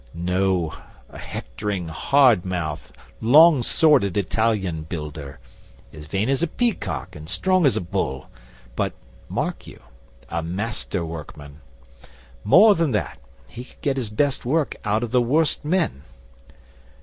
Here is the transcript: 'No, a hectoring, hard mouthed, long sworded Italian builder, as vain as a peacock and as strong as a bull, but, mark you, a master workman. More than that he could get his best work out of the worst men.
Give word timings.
'No, 0.15 0.73
a 1.09 1.19
hectoring, 1.19 1.89
hard 1.89 2.43
mouthed, 2.43 2.97
long 3.21 3.61
sworded 3.61 4.17
Italian 4.17 4.81
builder, 4.81 5.37
as 5.93 6.05
vain 6.05 6.27
as 6.27 6.41
a 6.41 6.47
peacock 6.47 7.15
and 7.15 7.27
as 7.27 7.31
strong 7.31 7.67
as 7.67 7.77
a 7.77 7.81
bull, 7.81 8.27
but, 8.75 8.93
mark 9.29 9.67
you, 9.67 9.79
a 10.27 10.41
master 10.41 11.05
workman. 11.05 11.61
More 12.43 12.73
than 12.73 12.93
that 12.93 13.19
he 13.47 13.63
could 13.63 13.81
get 13.81 13.97
his 13.97 14.09
best 14.09 14.43
work 14.43 14.75
out 14.83 15.03
of 15.03 15.11
the 15.11 15.21
worst 15.21 15.63
men. 15.63 16.01